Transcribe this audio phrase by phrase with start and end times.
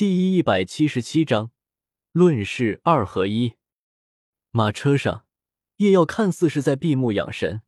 [0.00, 1.50] 第一百七十七章
[2.12, 3.56] 论事二合一。
[4.50, 5.26] 马车上，
[5.76, 7.60] 叶耀看似是在闭目养神，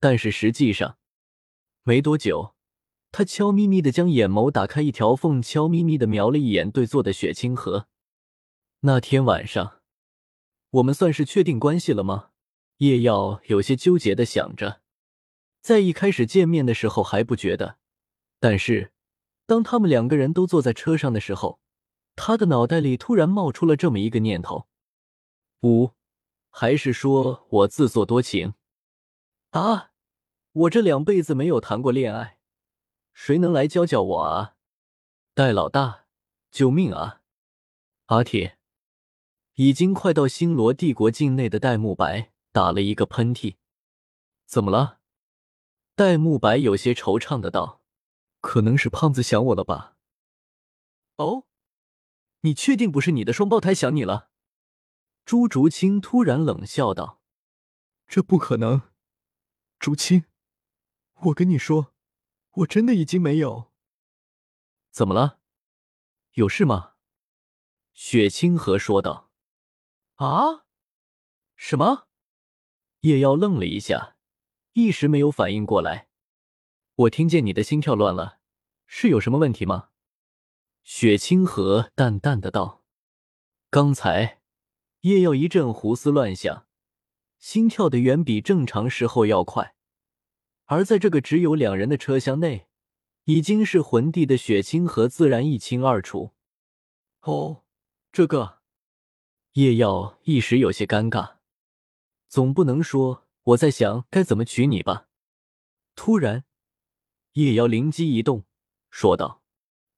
[0.00, 0.96] 但是实际上，
[1.82, 2.54] 没多久，
[3.12, 7.86] 他悄咪咪的将眼眸打开一条缝，悄咪咪的瞄了一眼对坐的雪清河。
[8.80, 9.82] 那天晚上，
[10.70, 12.30] 我们算是确定关系了吗？
[12.78, 14.80] 叶耀有些纠结的想着，
[15.60, 17.76] 在一开始见面的时候还不觉得，
[18.40, 18.92] 但是。
[19.46, 21.60] 当他们两个人都坐在车上的时候，
[22.16, 24.66] 他的脑袋里突然冒出了这么一个念头：
[25.62, 25.92] 五，
[26.50, 28.54] 还是说我自作多情
[29.50, 29.92] 啊？
[30.52, 32.38] 我这两辈子没有谈过恋爱，
[33.12, 34.56] 谁能来教教我啊？
[35.34, 36.06] 戴老大，
[36.50, 37.22] 救命啊！
[38.06, 38.58] 阿铁，
[39.54, 43.56] 已经快到星罗帝国境内的戴沐白打了一个喷嚏，
[44.46, 45.00] 怎么了？
[45.96, 47.80] 戴沐白有些惆怅的道。
[48.40, 49.96] 可能是胖子想我了吧？
[51.16, 51.46] 哦，
[52.44, 54.28] 你确定不是你的双胞胎想你了？
[55.24, 57.22] 朱竹清突然冷笑道
[58.06, 58.82] ：“这不可能，
[59.78, 60.26] 竹清，
[61.22, 61.94] 我跟你说，
[62.56, 63.72] 我真的已经没有。
[64.90, 65.40] 怎么了？
[66.32, 66.92] 有事吗？”
[67.94, 69.30] 雪清河说道。
[70.16, 70.66] “啊？
[71.56, 72.08] 什么？”
[73.00, 74.18] 叶妖愣了一下，
[74.74, 76.10] 一时没有反应过来。
[76.94, 78.38] 我听见你的心跳乱了，
[78.86, 79.88] 是有什么问题吗？
[80.84, 82.84] 雪清河淡淡的道。
[83.70, 84.42] 刚才
[85.00, 86.66] 叶耀一阵胡思乱想，
[87.38, 89.74] 心跳的远比正常时候要快，
[90.66, 92.68] 而在这个只有两人的车厢内，
[93.24, 96.32] 已经是魂帝的雪清河自然一清二楚。
[97.22, 97.64] 哦，
[98.12, 98.58] 这个
[99.54, 101.36] 叶耀一时有些尴尬，
[102.28, 105.08] 总不能说我在想该怎么娶你吧？
[105.96, 106.44] 突然。
[107.32, 108.44] 叶瑶灵机一动，
[108.90, 109.42] 说道：“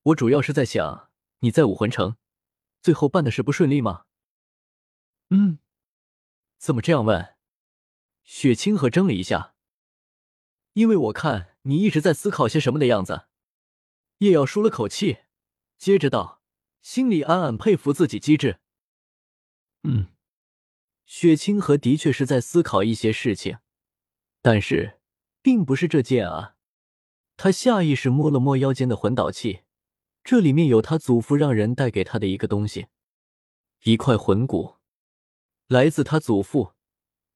[0.06, 2.16] 我主要是在想，你在武魂城
[2.80, 4.04] 最后办的事不顺利吗
[5.30, 5.58] ？”“嗯，
[6.58, 7.34] 怎么这样问？”
[8.22, 9.54] 雪清河怔了一下，
[10.74, 13.26] 因为我看你一直在思考些什么的样子。
[14.18, 15.18] 叶瑶舒了口气，
[15.76, 16.40] 接着道
[16.80, 18.60] ：“心里暗暗佩服自己机智。
[19.82, 20.12] ”“嗯。”
[21.04, 23.58] 雪清河的确是在思考一些事情，
[24.42, 25.00] 但是
[25.42, 26.56] 并不是这件啊。
[27.36, 29.62] 他下意识摸了摸腰间的魂导器，
[30.26, 32.88] 这里面有他祖父让人带给他的一个东西，
[33.84, 34.74] 一块魂骨，
[35.68, 36.72] 来自他祖父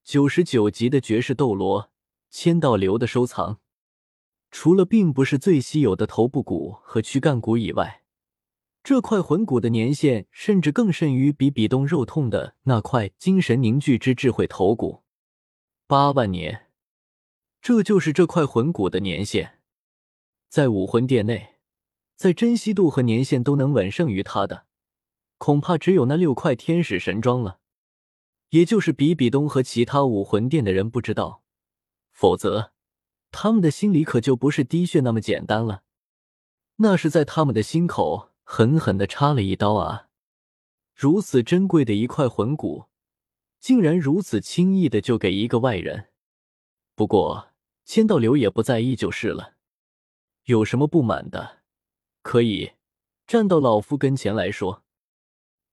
[0.03, 1.93] 九十九级的绝世斗罗
[2.31, 3.61] 千道流的收藏。
[4.51, 8.03] 除了并不是最稀有的头部骨和躯干骨以外，
[8.83, 15.05] 这块魂骨的年限甚至更甚于比比东肉痛的那块精神凝聚之智慧头骨，
[15.87, 16.67] 八万年，
[17.62, 19.61] 这就是这块魂骨的年限。
[20.49, 21.59] 在武魂殿内，
[22.21, 24.67] 在珍惜度和年限都能稳胜于他的，
[25.39, 27.61] 恐怕只有那六块天使神装了。
[28.51, 31.43] 也就是比比东和其他武魂殿的人不知道，
[32.11, 32.73] 否则
[33.31, 35.83] 他们的心里可就不是滴血那么简单了。
[36.77, 40.09] 那是在他们的心口狠狠的插了一刀啊！
[40.95, 42.89] 如此珍贵的一块魂骨，
[43.59, 46.09] 竟然如此轻易的就给一个外人。
[46.95, 47.53] 不过
[47.87, 49.55] 千道流也不在意就是了。
[50.45, 51.59] 有什么不满的，
[52.23, 52.73] 可以
[53.27, 54.85] 站到老夫跟前来说。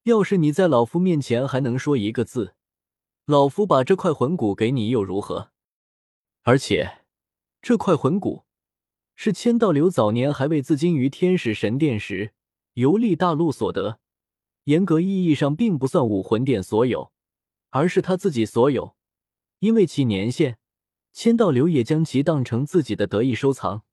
[0.03, 2.56] 要是你在老夫面前还能说一个字，
[3.25, 5.52] 老夫把这块魂骨给你又如何？
[6.44, 7.00] 而且，
[7.62, 8.46] 这块魂骨
[9.16, 12.34] 是千道流早年还未自尽于天使神殿时
[12.75, 14.00] 游历大陆所得，
[14.64, 17.12] 严格意义上并不算武魂殿所有，
[17.72, 18.96] 而是他自己所有。
[19.59, 20.58] 因为其年限，
[21.12, 23.84] 千道流也将其当成自己的得意收藏。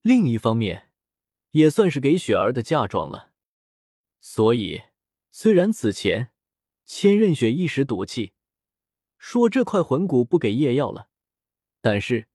[0.00, 0.85] 另一方面，
[1.56, 3.32] 也算是给雪儿的嫁妆了。
[4.20, 4.82] 所以，
[5.30, 6.30] 虽然此前
[6.84, 8.34] 千仞雪一时赌气，
[9.16, 11.08] 说这块魂骨不给叶耀了，
[11.80, 12.28] 但是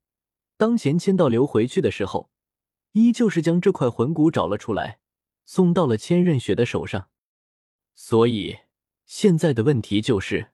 [0.57, 2.31] 当前千道流回去的时候，
[2.93, 4.99] 依旧是将这块魂骨找了出来，
[5.45, 7.09] 送到了千仞雪的手上。
[7.93, 8.59] 所以，
[9.05, 10.51] 现在的问题就是，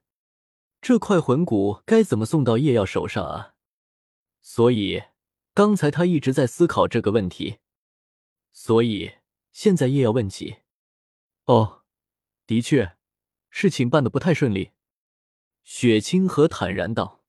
[0.80, 3.54] 这块魂骨该怎么送到叶耀手上啊？
[4.40, 5.04] 所以。
[5.54, 7.58] 刚才他一直在思考这个问题，
[8.60, 9.12] 所以
[9.52, 10.56] 现在叶耀问起。
[11.44, 11.84] 哦，
[12.44, 12.96] 的确，
[13.50, 14.72] 事情办得不太顺利。
[15.62, 17.22] 雪清河坦然道：“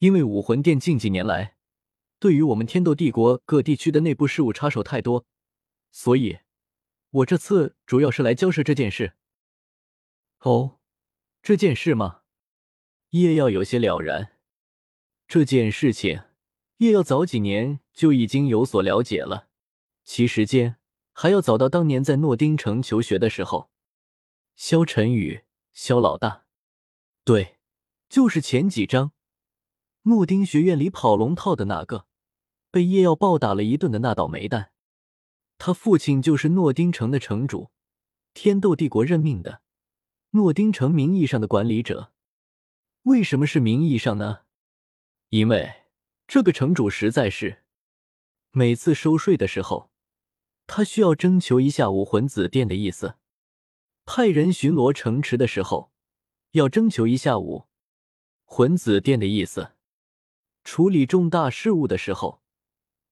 [0.00, 1.56] 因为武魂殿近几年来
[2.18, 5.24] 对于我们天斗帝国各地区的内部事务插手太多，
[5.90, 6.40] 所以，
[7.08, 9.14] 我这次主要是来交涉这件事。”
[10.44, 10.78] 哦，
[11.40, 12.24] 这件事吗？
[13.10, 14.38] 叶耀有些了然。
[15.26, 16.24] 这件事情。
[16.76, 19.48] 叶耀早几年就已经有所了解了，
[20.04, 20.76] 其时间
[21.12, 23.70] 还要早到当年在诺丁城求学的时候。
[24.54, 26.44] 萧晨宇，萧老大，
[27.24, 27.58] 对，
[28.08, 29.12] 就是前几章
[30.02, 32.06] 诺丁学院里跑龙套的那个，
[32.70, 34.72] 被叶耀暴打了一顿的那倒霉蛋。
[35.58, 37.70] 他父亲就是诺丁城的城主，
[38.34, 39.62] 天斗帝国任命的，
[40.30, 42.12] 诺丁城名义上的管理者。
[43.04, 44.40] 为什么是名义上呢？
[45.28, 45.84] 因为
[46.26, 47.62] 这个城主实在是
[48.50, 49.91] 每次收税的时候，
[50.66, 53.16] 他需要征求一下武魂子殿的意思。
[54.04, 55.92] 派人巡逻城池的时候，
[56.52, 57.66] 要征求一下武
[58.44, 59.74] 魂子殿的意思；
[60.64, 62.42] 处理重大事务的时候，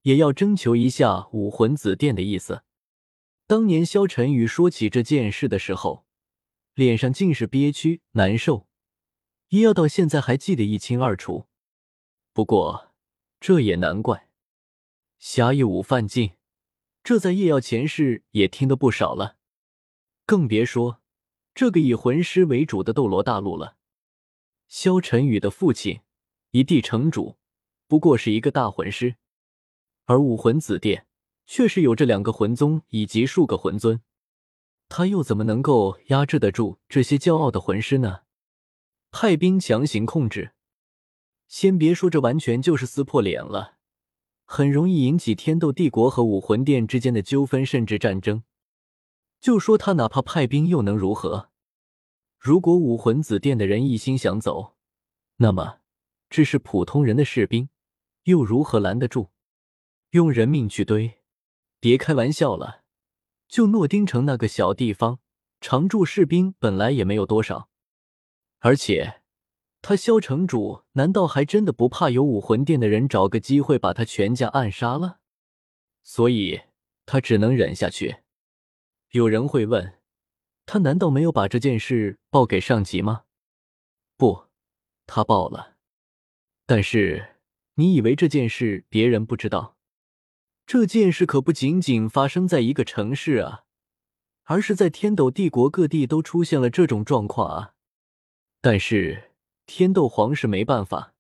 [0.03, 2.65] 也要征求一下武魂子殿的意思。
[3.47, 6.05] 当年萧晨宇说起这件事的时候，
[6.75, 8.67] 脸上尽是憋屈难受，
[9.49, 11.47] 叶耀到现在还记得一清二楚。
[12.33, 12.93] 不过
[13.41, 14.29] 这也难怪，
[15.19, 16.33] 侠义武犯禁，
[17.11, 19.37] 这在叶耀前世也听得不少了。
[20.27, 21.01] 更别说
[21.53, 23.77] 这个以魂师为主的斗罗大陆了。
[24.69, 26.03] 萧晨宇的父亲
[26.53, 27.37] 一地城主
[27.89, 29.17] 不过是一个大魂师，
[30.05, 31.09] 而武魂子殿
[31.49, 34.01] 却是有着两个魂宗以及数个魂尊，
[34.89, 38.21] 他又怎么能够压制得住这些骄傲的魂师呢？
[39.11, 40.53] 派兵强行控制，
[41.49, 43.80] 先别说这完全就是撕破脸了，
[44.53, 48.43] 很容易引起天斗帝国和武魂殿之间的纠纷甚至战争。
[49.41, 51.51] 就说他哪怕派兵又能如何？
[52.37, 54.75] 如果武魂子殿的人一心想走，
[55.37, 55.79] 那么
[56.29, 57.69] 只是普通人的士兵
[58.25, 59.29] 又如何拦得住？
[60.11, 61.21] 用人命去堆？
[61.79, 62.83] 别开玩笑了！
[63.47, 65.21] 就诺丁城那个小地方，
[65.61, 67.69] 常驻士兵本来也没有多少，
[68.59, 69.20] 而且
[69.83, 75.21] 他萧城主难道还真的不怕有武魂殿的人找个机会把他全家暗杀了？
[76.03, 76.61] 所以
[77.07, 78.19] 他只能忍下去。
[79.11, 79.99] 有人会问，
[80.67, 83.25] 他难道没有把这件事报给上级吗？
[84.17, 84.45] 不，
[85.07, 85.77] 他报了。
[86.67, 87.37] 但是
[87.75, 89.77] 你以为这件事别人不知道？
[90.67, 93.65] 这件事可不仅仅发生在一个城市啊，
[94.45, 97.75] 而是在天斗帝国各地都出现了这种状况啊。
[98.61, 99.30] 但是
[99.73, 101.15] 天斗皇室没办法。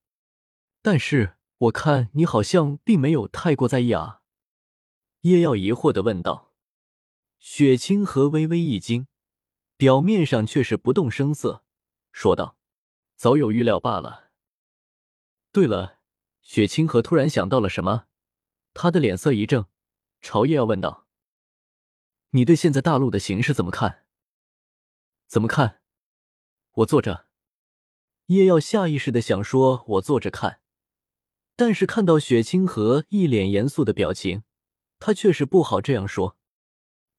[0.82, 4.23] 但是我看你好像并没有太过在意啊。
[5.20, 6.52] 叶耀疑惑的问道。
[7.38, 9.06] 雪清河微微一惊，
[9.76, 11.64] 表面上却是不动声色，
[12.11, 12.58] 说道
[13.14, 14.31] ：“早有预料罢了。”
[15.53, 16.00] 对了，
[16.43, 18.06] 雪清河突然想到了什么，
[18.75, 19.67] 他的脸色一正，
[20.20, 21.06] 朝叶耀问道
[22.31, 24.05] ：“你对现在大陆的形势怎么看
[25.29, 25.81] ？”“怎么看？”
[26.82, 27.30] 我坐着。
[28.31, 30.61] 叶耀下意识的想说：“我坐着看。”
[31.56, 34.44] 但是看到雪清河一脸严肃的表情，
[35.00, 36.37] 他却是不好这样说。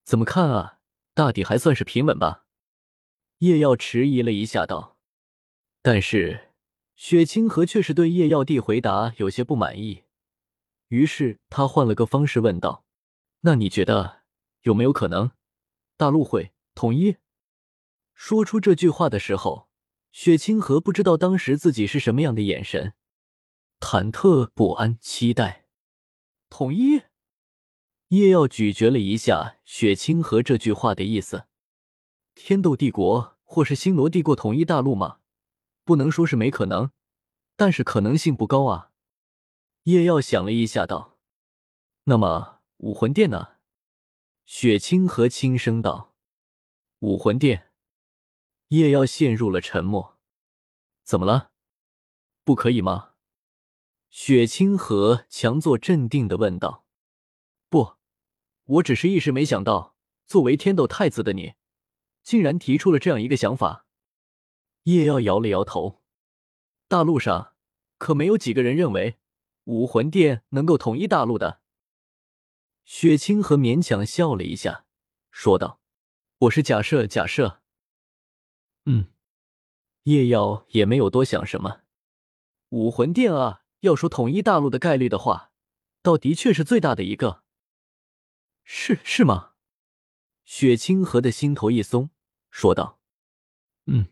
[0.04, 0.78] 怎么看啊？
[1.12, 2.46] 大抵还算是平稳吧。
[3.40, 4.96] 叶耀迟疑了一下，道
[5.82, 6.52] ：“但是
[6.96, 10.04] 雪清河却是对叶耀帝回答有些不满意，
[10.88, 12.86] 于是他换了个方式问道
[13.44, 14.22] ：‘那你觉得
[14.62, 15.32] 有没有可能
[15.98, 17.18] 大陆会统一？’
[18.14, 19.68] 说出这句话的时候，
[20.12, 22.92] 雪清河不知道当时自己是什么样的眼神，
[23.80, 25.64] 忐忑不安，期待
[26.50, 27.02] 统一。”
[28.08, 31.46] 叶耀咀嚼了一下雪清河这句话的意思
[32.36, 35.20] ：“天斗帝国或是星罗帝国统一大陆吗？
[35.82, 36.90] 不能说是没可能，
[37.56, 38.90] 但是可能性不高啊。”
[39.84, 41.16] 叶耀想了一下，道
[42.04, 43.54] ：“那么武魂殿呢？”
[44.44, 46.14] 雪清河轻声道
[47.00, 47.70] ：“武魂殿。”
[48.72, 50.18] 叶耀陷入了沉默。
[51.04, 51.50] 怎么了？
[52.42, 53.10] 不可以吗？
[54.08, 56.86] 雪清河强作镇定的问道
[57.68, 57.96] ：“不。”
[58.64, 59.94] 我只是一时没想到，
[60.26, 61.52] 作为天斗太子的你，
[62.22, 63.84] 竟然提出了这样一个想法。
[64.84, 66.00] 叶耀摇了摇头，
[66.88, 67.54] 大陆上
[67.98, 69.18] 可没有几个人认为
[69.64, 71.60] 武魂殿能够统一大陆的。
[72.86, 74.86] 雪清河勉强笑了一下，
[75.30, 75.78] 说道
[76.38, 77.60] ：“我是假设，假设。”
[78.84, 79.06] 嗯，
[80.04, 81.82] 叶耀也没有多想什么。
[82.70, 85.52] 武魂殿啊，要说统一大陆的概率的话，
[86.02, 87.44] 倒的确是最大的一个。
[88.64, 89.52] 是是吗？
[90.44, 92.10] 雪清河的心头一松，
[92.50, 92.98] 说道
[93.86, 94.08] ：“嗯，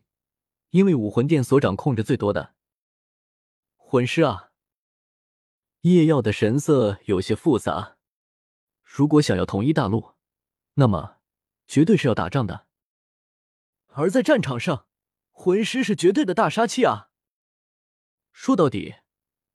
[0.71, 2.55] 因为武魂殿所掌控着最多的
[3.77, 4.53] 魂师啊。”
[5.83, 7.97] 叶耀的神色有些复杂。
[8.83, 10.13] 如果想要统一大陆，
[10.75, 11.17] 那么
[11.67, 12.67] 绝对是要打仗的。
[13.93, 14.87] 而在战场上，
[15.31, 17.11] 魂师是绝对的大杀器啊。
[18.33, 18.97] 说到底，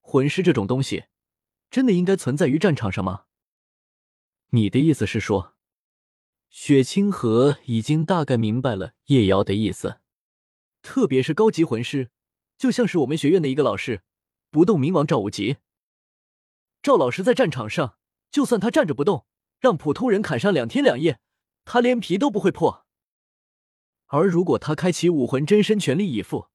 [0.01, 1.05] 魂师这种东西，
[1.71, 3.25] 真的应该存在于战场上吗？
[4.49, 5.55] 你的意思是说，
[6.49, 9.99] 雪清河已经大概明白了叶瑶的意思，
[10.81, 12.11] 特别是高级魂师，
[12.57, 14.03] 就像是我们学院的一个老师，
[14.51, 15.57] 不动明王赵无极。
[16.81, 17.97] 赵老师在战场上，
[18.29, 19.25] 就算他站着不动，
[19.59, 21.19] 让普通人砍上两天两夜，
[21.63, 22.84] 他连皮都不会破。
[24.15, 26.47] 而如果他开启武魂真身，全力以赴，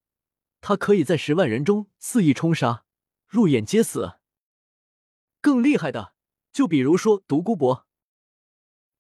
[0.63, 2.87] 他可以在十万人中肆意冲杀，
[3.27, 4.19] 入眼皆死。
[5.43, 6.15] 更厉害的，
[6.53, 7.87] 就比如说独孤博，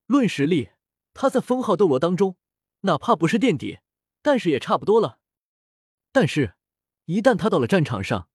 [0.04, 0.72] 论实力，
[1.14, 2.36] 他在封号斗罗当中，
[2.80, 3.78] 哪怕不是垫底，
[4.20, 5.20] 但是也差不多了。
[6.12, 6.54] 但是，
[7.06, 8.28] 一旦他到了战场上，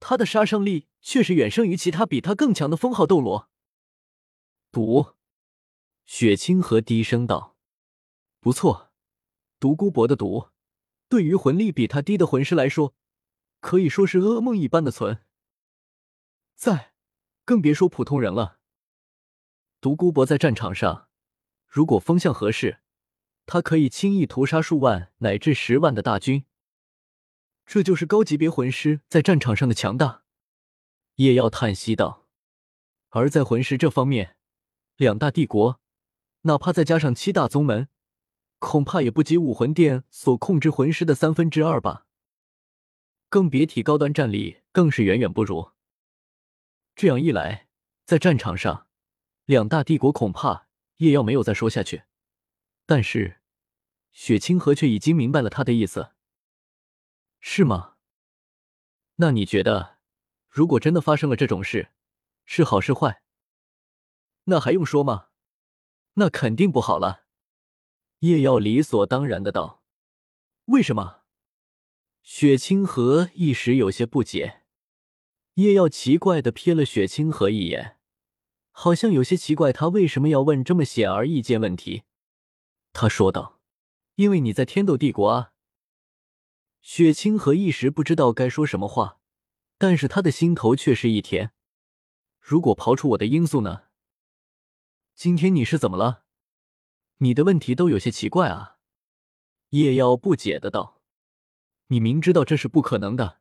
[0.00, 3.48] 他的杀伤力却是远胜于其他比他更强的封号斗罗。
[4.72, 5.14] 毒，
[6.04, 7.56] 雪清河低声道
[8.40, 8.87] ：“不错，
[9.60, 10.50] 独孤博的毒，
[11.08, 12.94] 对于魂力比他低的魂师来说，
[13.60, 15.24] 可以说是噩梦一般的存
[16.54, 16.92] 在，
[17.44, 18.58] 更别说普通人了。
[19.80, 21.08] 独孤博在战场上，
[21.66, 22.80] 如果风向合适，
[23.46, 26.44] 他可以轻易屠杀数万乃至十万的大军。”
[27.66, 30.24] 这就是高级别魂师在战场上的强大，
[31.16, 32.26] 叶耀叹息道。
[33.10, 34.36] 而在魂师这方面，
[34.96, 35.80] 两大帝国，
[36.42, 37.88] 哪怕再加上七大宗门，
[38.58, 42.06] 恐怕也不及武魂殿所控制魂师的三分之二吧。
[43.28, 45.72] 更别提高端战力，更是远远不如。
[46.96, 47.68] 这样一来，
[48.04, 48.88] 在战场上，
[49.44, 52.04] 两大帝国恐怕叶耀没有再说下去。
[52.86, 53.40] 但是，
[54.12, 56.12] 雪清河却已经明白了他的意思。
[57.38, 57.96] 是吗？
[59.16, 59.98] 那你觉得，
[60.48, 61.90] 如果真的发生了这种事，
[62.46, 63.22] 是好是坏？
[64.44, 65.28] 那还用说吗？
[66.14, 67.27] 那肯定不好了。
[68.20, 69.82] 叶耀理所当然的道
[70.66, 71.22] ：“为什么？”
[72.22, 74.62] 雪清河一时有些不解。
[75.54, 77.98] 叶耀奇怪的瞥了雪清河一眼，
[78.70, 82.02] 好像有些奇怪他为什么要问这么显而易见问题。
[82.92, 83.60] 他说道
[84.16, 85.52] ：“因为你在天斗帝国啊。”
[86.80, 89.20] 雪清河一时不知道该说什么话，
[89.78, 91.52] 但是他的心头却是一甜。
[92.40, 93.84] 如果刨出我的因素呢？
[95.14, 96.24] 今天你是怎么了？
[97.18, 98.78] 你的问题都有些奇怪啊！
[99.70, 101.00] 叶妖不解的道
[101.88, 103.40] ：“你明知道这是不可能的。”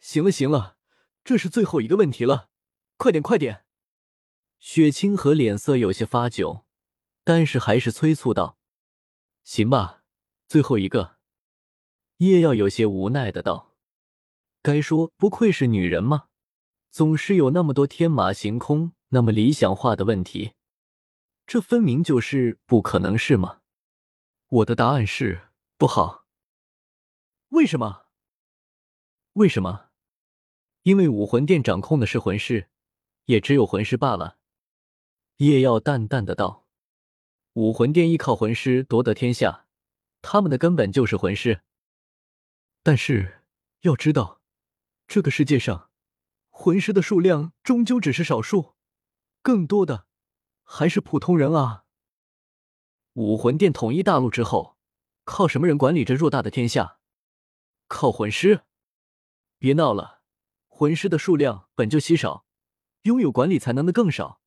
[0.00, 0.76] 行了行了，
[1.24, 2.50] 这是最后一个问题了，
[2.96, 3.64] 快点快点！
[4.60, 6.62] 雪清河脸色有些发窘，
[7.24, 8.58] 但是还是催促道
[9.42, 10.04] ：“行吧，
[10.48, 11.16] 最后一个。”
[12.18, 13.74] 叶耀有些无奈的道
[14.62, 16.28] ：“该说不愧是女人吗？
[16.90, 20.52] 总是有那么多天马行空、那么理想化的问题，
[21.46, 23.60] 这分明就是不可能是吗？”
[24.48, 26.26] 我的答案是不好。
[27.50, 28.06] 为什么？
[29.34, 29.90] 为什么？
[30.82, 32.68] 因为武魂殿掌控的是魂师，
[33.24, 34.38] 也只有魂师罢了。
[35.38, 36.66] 叶耀淡淡的道
[37.54, 39.66] ：“武魂殿依靠魂师夺得天下，
[40.22, 41.62] 他们的根本就是魂师。”
[42.82, 43.42] 但是
[43.80, 44.40] 要知道，
[45.06, 45.90] 这个世界上
[46.50, 48.76] 魂师的数量终究只是少数，
[49.42, 50.06] 更多的
[50.68, 51.84] 还是普通人啊。
[53.14, 54.76] 武魂殿统一大陆之后，
[55.24, 56.98] 靠什么人管理着偌大的天下？
[57.86, 58.64] 靠魂师？
[59.58, 60.20] 别闹了，
[60.66, 62.44] 魂师的数量本就稀少，
[63.02, 64.42] 拥有管理才能的更少，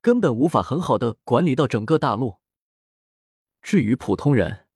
[0.00, 2.38] 根本无法很好的管理到整个大陆。
[3.62, 4.68] 至于普通人，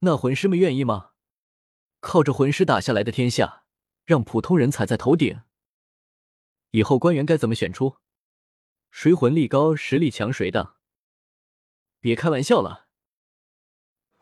[0.00, 1.10] 那魂师们愿意吗？
[2.00, 3.64] 靠着魂师打下来的天下，
[4.06, 5.42] 让普通人踩在头顶。
[6.70, 7.98] 以后官员该怎么选出？
[8.90, 10.74] 谁魂力高、实力强谁的？
[12.00, 12.86] 别开玩笑了。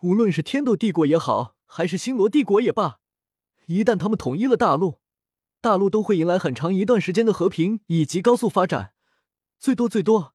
[0.03, 3.01] 无论是天斗帝国也好，还是星罗帝国也罢，
[3.67, 5.01] 一旦他们统一了大陆，
[5.61, 8.93] 大陆都会迎来很长一段时间的和平以及高速发展。
[9.59, 10.35] 最多最多，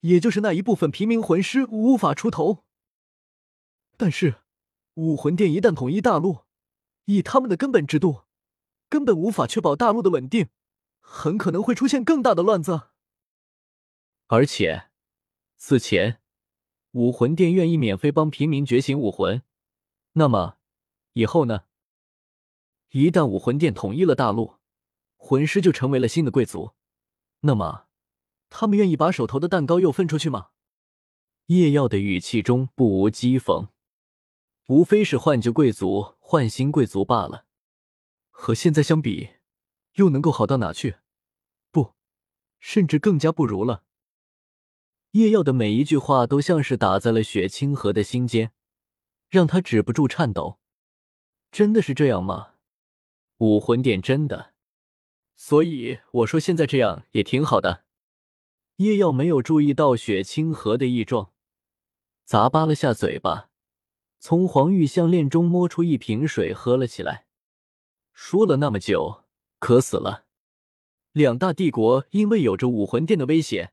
[0.00, 2.64] 也就是那一部分平民魂师无法出头。
[3.96, 4.36] 但是
[4.94, 6.44] 武魂殿一旦统一大陆，
[7.06, 8.22] 以他们的根本制度，
[8.88, 10.48] 根本无法确保大陆的稳定，
[11.00, 12.82] 很可能会出现更大的乱子。
[14.32, 14.90] 而且，
[15.56, 16.20] 此前
[16.92, 19.42] 武魂殿愿意免费帮平民觉醒武魂，
[20.12, 20.58] 那么
[21.14, 21.64] 以后呢？
[22.90, 24.58] 一旦武魂殿统一了大陆，
[25.16, 26.74] 魂师就成为了新的贵族，
[27.40, 27.88] 那么
[28.48, 30.50] 他们愿意把手头的蛋糕又分出去吗？
[31.46, 33.70] 叶耀的语气中不无讥讽。
[34.66, 37.46] 无非是换旧贵族换新贵族罢了，
[38.30, 39.30] 和现在相比，
[39.94, 40.98] 又能够好到哪去？
[41.72, 41.96] 不，
[42.60, 43.82] 甚至更加不如了。
[45.12, 48.52] 叶耀的每一句话都像是打在了雪清河的心间，
[49.28, 50.60] 让他止不住颤抖。
[51.50, 52.54] 真的是这样吗？
[53.38, 54.52] 武魂殿真的？
[55.34, 57.84] 所以我说现在这样也挺好的。
[58.76, 61.32] 叶耀没有注意到雪清河的异状，
[62.28, 63.50] 咂巴了下嘴巴，
[64.20, 67.26] 从黄玉项链中摸出一瓶水喝了起来。
[68.12, 69.24] 说了那么久，
[69.58, 70.26] 渴死了。
[71.12, 73.72] 两大帝国因为有着武魂殿的威胁，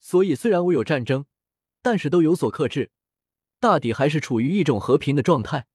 [0.00, 1.26] 所以虽然我有战争，
[1.82, 2.90] 但是都有所克制，
[3.58, 5.66] 大抵还是处于一种和平的状态，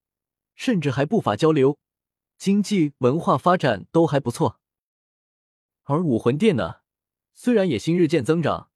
[0.55, 1.79] 甚至还不乏交流，
[2.37, 4.59] 经济文化发展都还不错。
[5.83, 6.81] 而武魂殿呢，
[7.33, 8.69] 虽然野心日渐增长，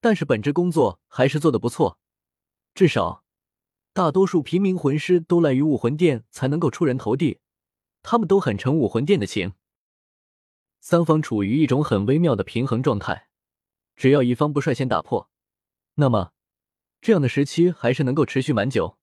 [0.00, 1.98] 但是本职工作还是做得不错，
[2.74, 3.24] 至少
[3.92, 7.40] 大多数平民魂师都赖于武魂殿才能够出人头地，
[8.02, 9.54] 他们都很承武魂殿的情。
[10.80, 13.27] 三方处于一种很微妙的平衡状态，
[13.98, 15.28] 只要一方不率先打破，
[15.94, 16.32] 那么
[17.00, 18.96] 这样的时期还是能够持续蛮久。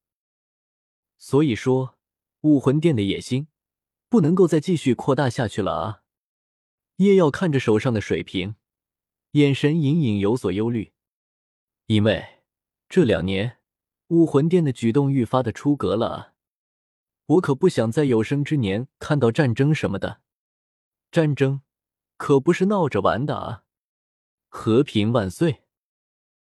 [1.17, 1.97] 所以说，
[2.41, 3.49] 武魂殿的野心
[4.07, 6.03] 不能够再继续扩大下去了啊！
[6.95, 8.55] 叶耀看着手上的水瓶，
[9.31, 10.93] 眼神隐隐有所忧虑，
[11.87, 12.41] 因为
[12.87, 13.59] 这两年
[14.07, 16.33] 武魂殿的举动愈发的出格了啊！
[17.25, 20.21] 我可不想在有生之年看到战争什么的，
[21.11, 21.61] 战争。
[22.15, 23.64] 可不是闹着玩的啊！
[24.55, 25.64] 和平万岁！